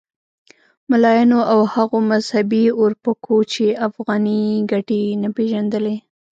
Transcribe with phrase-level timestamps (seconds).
[0.89, 5.95] ملایانو او هغو مذهبي اورپکو چې افغاني ګټې یې نه پېژندلې.